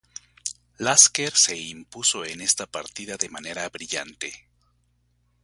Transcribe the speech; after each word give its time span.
Lasker 0.79 1.31
se 1.35 1.55
impuso 1.55 2.25
en 2.25 2.41
esta 2.41 2.65
partida 2.65 3.17
de 3.17 3.29
manera 3.29 3.69
brillante. 3.69 4.33